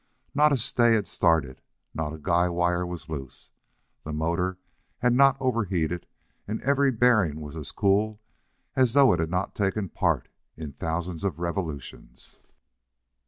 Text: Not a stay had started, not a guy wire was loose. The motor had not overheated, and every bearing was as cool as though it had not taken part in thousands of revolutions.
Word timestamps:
Not 0.33 0.51
a 0.51 0.57
stay 0.57 0.93
had 0.95 1.05
started, 1.05 1.61
not 1.93 2.11
a 2.11 2.17
guy 2.17 2.49
wire 2.49 2.87
was 2.87 3.07
loose. 3.07 3.51
The 4.03 4.11
motor 4.11 4.57
had 4.97 5.13
not 5.13 5.37
overheated, 5.39 6.07
and 6.47 6.59
every 6.63 6.91
bearing 6.91 7.39
was 7.39 7.55
as 7.55 7.71
cool 7.71 8.19
as 8.75 8.93
though 8.93 9.13
it 9.13 9.19
had 9.19 9.29
not 9.29 9.53
taken 9.53 9.89
part 9.89 10.27
in 10.57 10.73
thousands 10.73 11.23
of 11.23 11.37
revolutions. 11.37 12.39